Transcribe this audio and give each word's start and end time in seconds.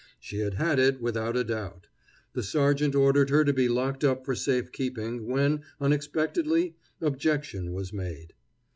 She 0.19 0.39
had 0.39 0.55
had 0.55 0.79
it 0.79 0.99
without 0.99 1.37
a 1.37 1.43
doubt. 1.43 1.85
The 2.33 2.41
sergeant 2.41 2.95
ordered 2.95 3.29
her 3.29 3.45
to 3.45 3.53
be 3.53 3.69
locked 3.69 4.03
up 4.03 4.25
for 4.25 4.33
safe 4.33 4.71
keeping, 4.71 5.27
when, 5.27 5.61
unexpectedly, 5.79 6.75
objection 6.99 7.71
was 7.71 7.93
made. 7.93 8.33